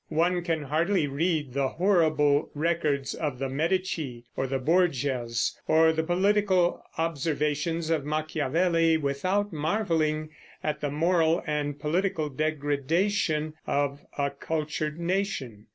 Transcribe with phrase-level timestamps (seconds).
[0.09, 6.01] One can hardly read the horrible records of the Medici or the Borgias, or the
[6.01, 10.29] political observations of Machiavelli, without marveling
[10.63, 15.67] at the moral and political degradation of a cultured nation.